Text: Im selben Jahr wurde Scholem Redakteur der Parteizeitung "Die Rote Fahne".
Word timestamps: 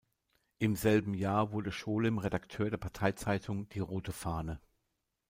Im 0.57 0.75
selben 0.75 1.13
Jahr 1.13 1.51
wurde 1.51 1.71
Scholem 1.71 2.17
Redakteur 2.17 2.71
der 2.71 2.77
Parteizeitung 2.77 3.69
"Die 3.69 3.81
Rote 3.81 4.11
Fahne". 4.11 4.59